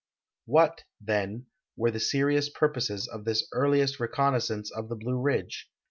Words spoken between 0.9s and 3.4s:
then, were the serious purposes of